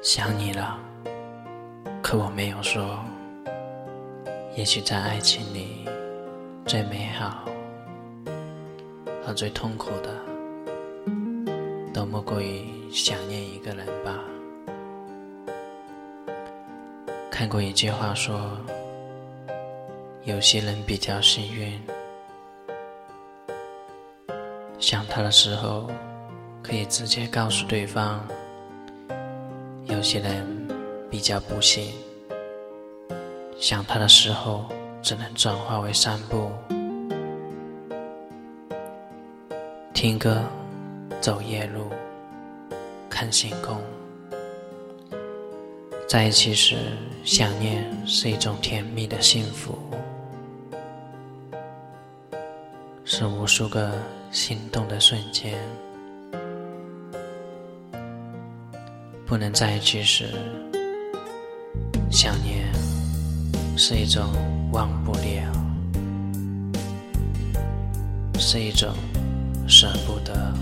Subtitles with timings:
[0.00, 0.78] 想你了，
[2.00, 2.98] 可我没有说。
[4.54, 5.84] 也许在爱情里，
[6.64, 7.44] 最美好
[9.24, 10.10] 和最痛苦的，
[11.92, 14.18] 都莫过于想念一个人吧。
[17.28, 18.56] 看过一句话说，
[20.24, 21.80] 有些人比较幸运，
[24.78, 25.90] 想他的时候
[26.62, 28.24] 可以直接告诉对方。
[29.98, 30.46] 有些人
[31.10, 31.92] 比较不幸，
[33.58, 34.64] 想他的时候
[35.02, 36.52] 只能转化为散步、
[39.92, 40.40] 听歌、
[41.20, 41.90] 走夜路、
[43.10, 43.76] 看星空。
[46.08, 46.76] 在一起时，
[47.24, 49.76] 想念是一种甜蜜的幸福，
[53.04, 53.90] 是无数个
[54.30, 55.58] 心动的瞬间。
[59.28, 60.24] 不能在一起时，
[62.10, 62.64] 想念
[63.76, 64.24] 是一种
[64.72, 65.52] 忘不了，
[68.38, 68.88] 是一种
[69.68, 70.54] 舍不得。